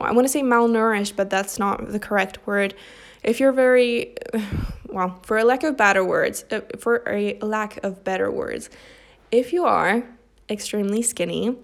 [0.00, 2.74] I want to say malnourished, but that's not the correct word.
[3.22, 4.16] If you're very,
[4.86, 8.70] well, for a lack of better words, uh, for a lack of better words,
[9.30, 10.04] if you are
[10.50, 11.56] extremely skinny,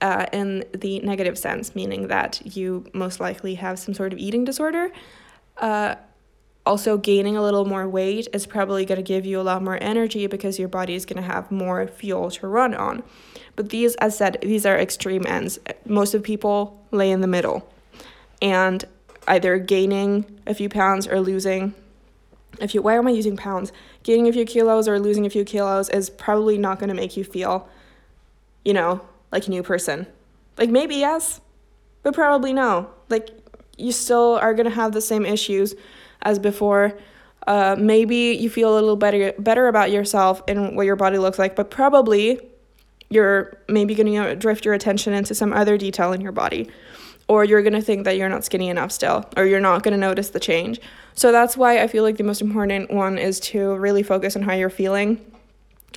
[0.00, 4.44] uh, in the negative sense, meaning that you most likely have some sort of eating
[4.44, 4.90] disorder.
[5.56, 5.96] Uh,
[6.66, 9.78] also, gaining a little more weight is probably going to give you a lot more
[9.80, 13.04] energy because your body is going to have more fuel to run on.
[13.54, 15.60] But these, as said, these are extreme ends.
[15.86, 17.72] Most of people lay in the middle
[18.42, 18.84] and
[19.28, 21.72] either gaining a few pounds or losing
[22.60, 22.82] a few.
[22.82, 23.72] Why am I using pounds?
[24.02, 27.16] Gaining a few kilos or losing a few kilos is probably not going to make
[27.16, 27.68] you feel,
[28.66, 29.00] you know,
[29.30, 30.08] like a new person.
[30.58, 31.40] Like maybe yes,
[32.02, 32.90] but probably no.
[33.08, 33.30] Like
[33.78, 35.76] you still are to have the same issues
[36.22, 36.98] as before.
[37.46, 41.38] Uh, maybe you feel a little better better about yourself and what your body looks
[41.38, 42.40] like, but probably
[43.08, 46.68] you're maybe to drift your attention into some other detail in your body
[47.28, 50.30] or you're to think that you're not skinny enough still or you're not to notice
[50.30, 50.80] the change.
[51.14, 54.42] So that's why I feel like the most important one is to really focus on
[54.42, 55.24] how you're feeling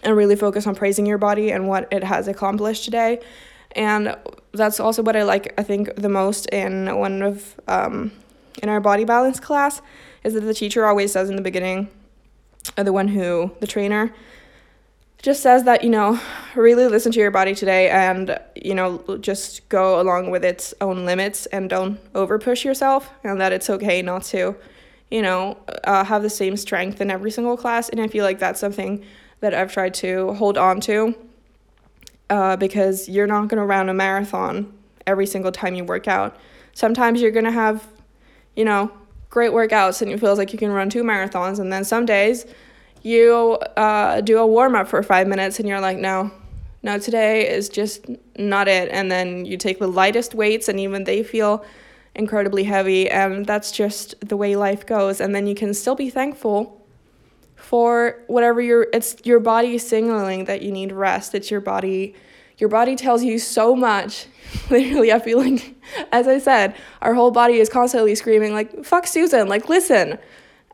[0.03, 3.19] and really focus on praising your body and what it has accomplished today.
[3.73, 4.15] And
[4.51, 8.12] that's also what I like, I think, the most in one of, um,
[8.63, 9.81] in our body balance class,
[10.23, 11.89] is that the teacher always says in the beginning,
[12.77, 14.13] or the one who, the trainer,
[15.21, 16.19] just says that, you know,
[16.55, 21.05] really listen to your body today and, you know, just go along with its own
[21.05, 24.55] limits and don't over push yourself and that it's okay not to,
[25.12, 27.89] you know, uh, have the same strength in every single class.
[27.89, 29.03] And I feel like that's something
[29.39, 31.15] that I've tried to hold on to
[32.30, 34.73] uh, because you're not going to run a marathon
[35.08, 36.38] every single time you work out.
[36.73, 37.88] Sometimes you're going to have,
[38.56, 38.91] you know,
[39.30, 41.60] great workouts and it feels like you can run two marathons.
[41.60, 42.45] And then some days
[43.02, 46.32] you uh, do a warm up for five minutes and you're like, no,
[46.84, 48.06] no, today is just
[48.38, 48.89] not it.
[48.91, 51.65] And then you take the lightest weights and even they feel
[52.15, 53.10] incredibly heavy.
[53.10, 55.21] And that's just the way life goes.
[55.21, 56.78] And then you can still be thankful
[57.60, 62.15] for whatever your it's your body signaling that you need rest it's your body
[62.58, 64.26] your body tells you so much.
[64.69, 65.76] Literally i feel like
[66.12, 70.17] as i said our whole body is constantly screaming like fuck susan like listen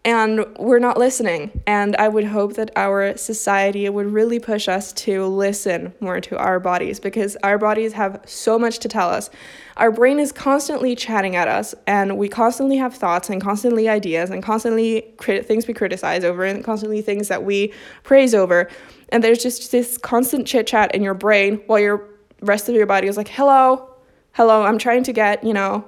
[0.06, 1.64] and we're not listening.
[1.66, 6.38] And I would hope that our society would really push us to listen more to
[6.38, 9.32] our bodies because our bodies have so much to tell us.
[9.78, 14.30] Our brain is constantly chatting at us, and we constantly have thoughts and constantly ideas
[14.30, 18.70] and constantly crit- things we criticize over and constantly things that we praise over.
[19.10, 22.08] And there's just this constant chit chat in your brain while your
[22.42, 23.90] rest of your body is like, hello,
[24.34, 25.84] hello, I'm trying to get, you know,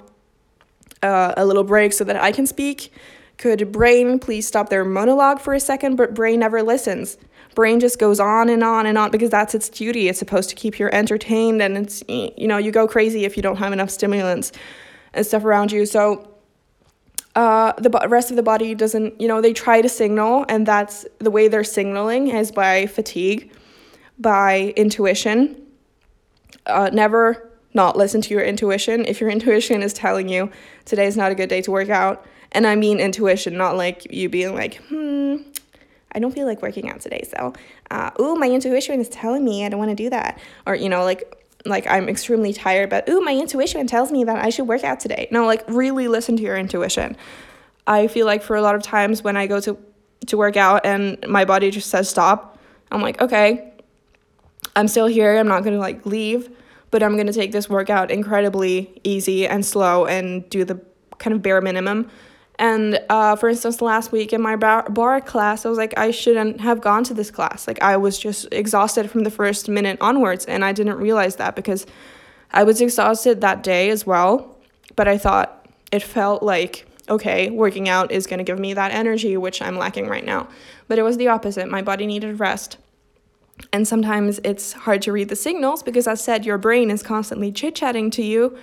[1.03, 2.91] uh, a little break so that I can speak
[3.38, 5.95] could brain please stop their monologue for a second?
[5.95, 7.17] But brain never listens.
[7.56, 10.10] Brain just goes on and on and on because that's its duty.
[10.10, 13.43] It's supposed to keep you entertained and it's, you know, you go crazy if you
[13.43, 14.52] don't have enough stimulants
[15.13, 15.86] and stuff around you.
[15.86, 16.38] So,
[17.36, 21.06] uh, the rest of the body doesn't, you know, they try to signal, and that's
[21.19, 23.52] the way they're signaling is by fatigue,
[24.17, 25.56] by intuition.
[26.65, 29.06] Uh, never not listen to your intuition.
[29.06, 30.52] If your intuition is telling you
[30.86, 34.12] today is not a good day to work out, and I mean intuition, not like
[34.12, 35.38] you being like, hmm,
[36.12, 37.24] I don't feel like working out today.
[37.30, 37.54] So,
[37.92, 40.40] uh, ooh, my intuition is telling me I don't want to do that.
[40.66, 44.44] Or, you know, like, like I'm extremely tired, but ooh, my intuition tells me that
[44.44, 45.28] I should work out today.
[45.32, 47.18] No, like really listen to your intuition.
[47.86, 49.78] I feel like for a lot of times when I go to
[50.26, 52.58] to work out and my body just says stop,
[52.92, 53.72] I'm like, okay,
[54.76, 55.38] I'm still here.
[55.38, 56.50] I'm not going to like leave,
[56.89, 60.82] but I'm going to take this workout incredibly easy and slow and do the
[61.20, 62.10] kind of bare minimum
[62.60, 66.10] and uh, for instance, last week in my barre, barre class, I was like, I
[66.10, 67.68] shouldn't have gone to this class.
[67.68, 71.55] Like, I was just exhausted from the first minute onwards, and I didn't realize that
[71.55, 71.86] because
[72.51, 74.58] I was exhausted that day as well.
[74.95, 78.91] But I thought it felt like, okay, working out is going to give me that
[78.91, 80.47] energy, which I'm lacking right now.
[80.88, 81.70] But it was the opposite.
[81.70, 82.78] My body needed rest.
[83.72, 87.51] And sometimes it's hard to read the signals because, as said, your brain is constantly
[87.51, 88.58] chit chatting to you.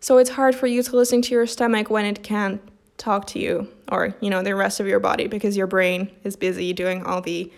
[0.00, 2.60] So it's hard for you to listen to your stomach when it can't
[2.98, 6.36] talk to you or, you know, the rest of your body because your brain is
[6.36, 7.50] busy doing all the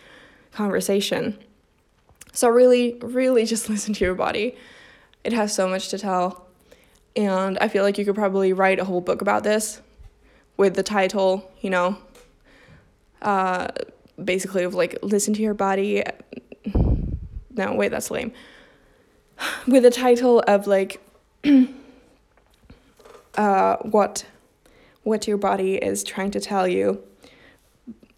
[0.52, 1.36] conversation.
[2.32, 4.56] So, really, really just listen to your body.
[5.24, 6.46] It has so much to tell.
[7.16, 9.80] And I feel like you could probably write a whole book about this
[10.56, 11.98] with the title, you know,
[13.22, 13.68] uh,
[14.22, 16.04] basically of like, listen to your body.
[17.52, 18.32] No, wait, that's lame.
[19.66, 21.00] With the title of like,
[23.34, 24.24] uh, what
[25.02, 27.02] what your body is trying to tell you,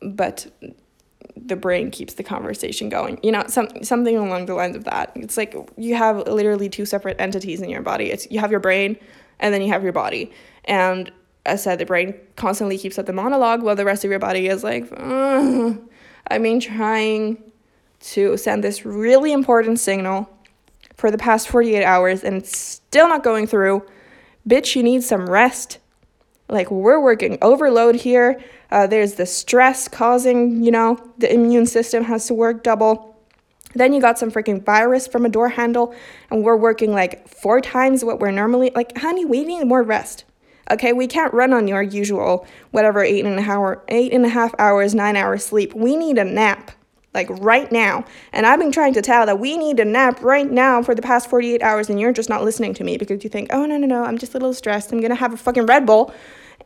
[0.01, 0.47] but
[1.37, 3.18] the brain keeps the conversation going.
[3.22, 5.12] You know, some something along the lines of that.
[5.14, 8.11] It's like you have literally two separate entities in your body.
[8.11, 8.97] It's you have your brain
[9.41, 10.33] and then you have your body.
[10.64, 11.11] And
[11.45, 14.20] as I said, the brain constantly keeps up the monologue while the rest of your
[14.20, 17.43] body is like, I mean, trying
[18.01, 20.28] to send this really important signal
[20.97, 23.85] for the past 48 hours and it's still not going through.
[24.49, 25.78] Bitch, you need some rest.
[26.53, 28.41] Like, we're working overload here.
[28.71, 33.17] Uh, there's the stress causing, you know, the immune system has to work double.
[33.75, 35.95] Then you got some freaking virus from a door handle,
[36.31, 38.99] and we're working like four times what we're normally like.
[38.99, 40.25] Honey, we need more rest.
[40.71, 44.29] Okay, we can't run on your usual whatever eight and a hour eight and a
[44.29, 45.75] half hours, nine hours sleep.
[45.75, 46.71] We need a nap
[47.15, 48.05] like right now.
[48.33, 51.03] And I've been trying to tell that we need a nap right now for the
[51.03, 53.77] past 48 hours, and you're just not listening to me because you think, oh, no,
[53.77, 54.93] no, no, I'm just a little stressed.
[54.93, 56.13] I'm gonna have a fucking Red Bull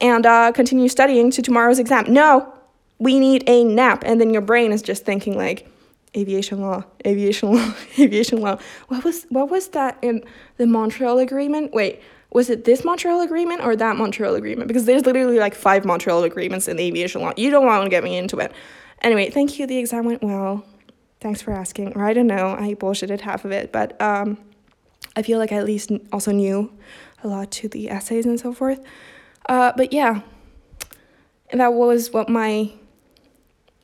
[0.00, 2.12] and uh, continue studying to tomorrow's exam.
[2.12, 2.52] No,
[2.98, 4.02] we need a nap.
[4.06, 5.68] And then your brain is just thinking, like,
[6.16, 8.58] aviation law, aviation law, aviation law.
[8.88, 10.24] What was what was that in
[10.56, 11.72] the Montreal Agreement?
[11.72, 14.68] Wait, was it this Montreal Agreement or that Montreal Agreement?
[14.68, 17.32] Because there's literally like five Montreal agreements in the aviation law.
[17.36, 18.52] You don't want to get me into it.
[19.02, 19.66] Anyway, thank you.
[19.66, 20.64] The exam went well.
[21.20, 21.94] Thanks for asking.
[21.94, 22.56] Or I don't know.
[22.58, 24.38] I bullshitted half of it, but um,
[25.14, 26.72] I feel like I at least also knew
[27.22, 28.80] a lot to the essays and so forth.
[29.48, 30.20] Uh, but yeah,
[31.52, 32.72] that was what my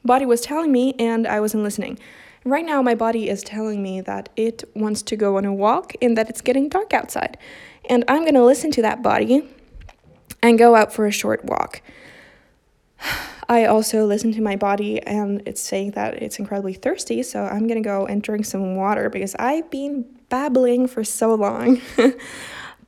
[0.05, 1.99] body was telling me, and I wasn't listening.
[2.45, 5.93] Right now, my body is telling me that it wants to go on a walk
[6.03, 7.39] and that it's getting dark outside.
[7.89, 9.49] And I'm going to listen to that body
[10.43, 11.83] and go out for a short walk.
[13.49, 17.67] I also listen to my body and it's saying that it's incredibly thirsty, so I'm
[17.67, 21.81] gonna go and drink some water because I've been babbling for so long.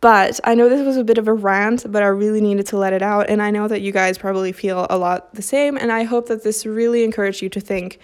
[0.04, 2.76] but I know this was a bit of a rant, but I really needed to
[2.76, 5.78] let it out, and I know that you guys probably feel a lot the same,
[5.78, 8.00] and I hope that this really encouraged you to think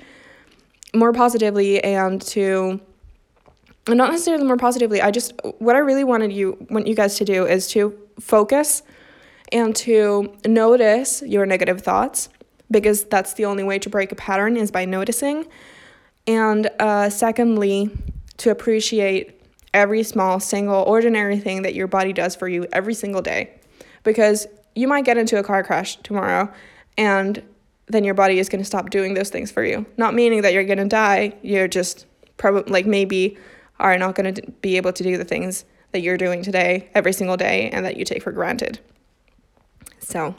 [0.95, 2.81] more positively and to
[3.87, 5.03] not necessarily more positively.
[5.03, 8.83] I just what I really wanted you want you guys to do is to focus
[9.53, 12.31] and to notice your negative thoughts
[12.71, 15.47] because that's the only way to break a pattern is by noticing.
[16.27, 17.91] And uh, secondly,
[18.39, 19.40] to appreciate
[19.73, 23.55] every small, single, ordinary thing that your body does for you every single day.
[24.03, 26.53] Because you might get into a car crash tomorrow
[26.97, 27.43] and
[27.87, 29.85] then your body is going to stop doing those things for you.
[29.97, 32.07] Not meaning that you're going to die, you're just
[32.37, 33.37] probably like maybe
[33.79, 37.13] are not going to be able to do the things that you're doing today every
[37.13, 38.79] single day and that you take for granted.
[39.99, 40.35] So,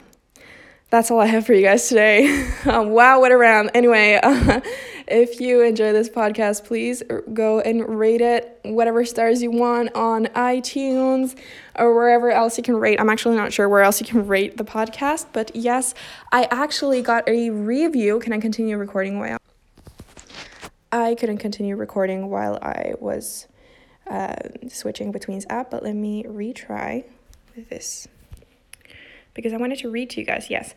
[0.92, 2.26] that's all I have for you guys today.
[2.66, 3.70] um, wow, what a round.
[3.72, 4.60] Anyway, uh,
[5.08, 10.26] if you enjoy this podcast, please go and rate it whatever stars you want on
[10.26, 11.34] iTunes
[11.76, 13.00] or wherever else you can rate.
[13.00, 15.94] I'm actually not sure where else you can rate the podcast, but yes,
[16.30, 18.20] I actually got a review.
[18.20, 19.38] Can I continue recording while
[20.92, 23.48] I couldn't continue recording while I was
[24.10, 24.36] uh,
[24.68, 27.04] switching between apps, but let me retry
[27.70, 28.08] this
[29.34, 30.48] because I wanted to read to you guys.
[30.50, 30.74] Yes.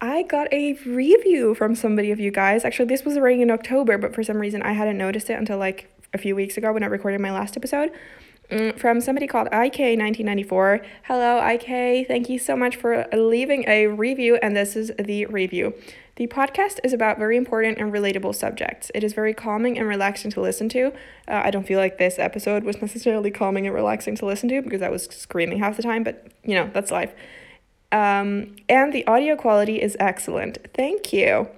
[0.00, 2.64] I got a review from somebody of you guys.
[2.64, 5.58] Actually, this was already in October, but for some reason I hadn't noticed it until
[5.58, 7.90] like a few weeks ago when I recorded my last episode.
[8.50, 10.82] Mm, from somebody called IK1994.
[11.02, 12.08] Hello, IK.
[12.08, 15.74] Thank you so much for leaving a review, and this is the review.
[16.16, 18.90] The podcast is about very important and relatable subjects.
[18.94, 20.86] It is very calming and relaxing to listen to.
[21.28, 24.62] Uh, I don't feel like this episode was necessarily calming and relaxing to listen to
[24.62, 27.12] because I was screaming half the time, but you know, that's life.
[27.90, 30.58] Um, and the audio quality is excellent.
[30.74, 31.48] Thank you.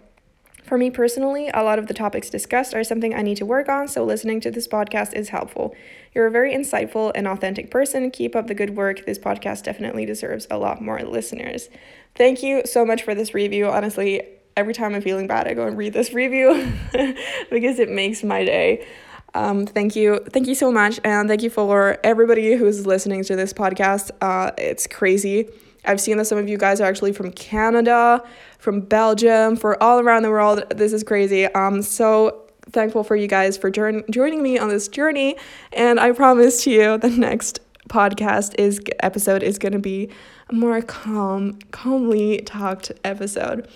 [0.70, 3.68] For me personally, a lot of the topics discussed are something I need to work
[3.68, 5.74] on, so listening to this podcast is helpful.
[6.14, 8.12] You're a very insightful and authentic person.
[8.12, 9.04] Keep up the good work.
[9.04, 11.68] This podcast definitely deserves a lot more listeners.
[12.14, 13.66] Thank you so much for this review.
[13.66, 14.22] Honestly,
[14.56, 16.72] every time I'm feeling bad, I go and read this review
[17.50, 18.86] because it makes my day.
[19.34, 20.20] Um, thank you.
[20.30, 21.00] Thank you so much.
[21.02, 24.12] And thank you for everybody who's listening to this podcast.
[24.20, 25.48] Uh, it's crazy
[25.84, 28.22] I've seen that some of you guys are actually from Canada,
[28.58, 30.62] from Belgium, for all around the world.
[30.70, 31.46] This is crazy.
[31.46, 35.36] Um, so thankful for you guys for join- joining me on this journey.
[35.72, 40.08] And I promise to you, the next podcast is episode is going to be
[40.48, 43.68] a more calm, calmly talked episode.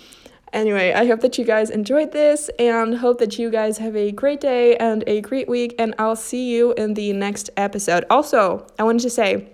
[0.53, 4.13] Anyway, I hope that you guys enjoyed this and hope that you guys have a
[4.13, 5.75] great day and a great week.
[5.77, 8.05] And I'll see you in the next episode.
[8.09, 9.49] Also, I wanted to say,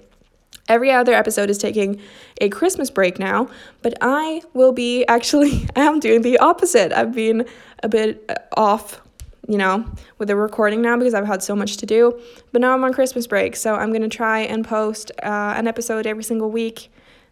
[0.72, 2.00] Every other episode is taking
[2.40, 3.50] a Christmas break now,
[3.82, 6.94] but I will be actually, I am doing the opposite.
[6.94, 7.46] I've been
[7.84, 9.02] a bit uh, off,
[9.50, 9.86] you know,
[10.18, 12.18] with the recording now because I've had so much to do.
[12.54, 16.08] But now I'm on Christmas break, so I'm to try and post uh, an episode
[16.08, 16.90] every single week.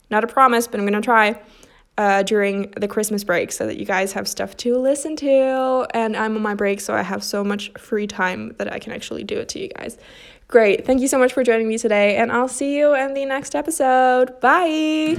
[0.10, 1.42] Not a promise, but I'm to try.
[1.98, 5.86] Uh, during the Christmas break so that you guys have stuff to listen to.
[5.94, 8.94] And I'm on my break, so I have so much free time that I can
[8.94, 9.98] actually do it to you guys.
[10.50, 10.84] Great.
[10.84, 13.56] Thank you so much for joining me today, and I'll see you in the next
[13.56, 14.40] episode.
[14.40, 15.18] Bye.